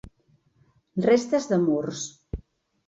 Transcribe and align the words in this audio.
Restes 1.09 1.49
de 1.53 1.61
murs. 1.69 2.05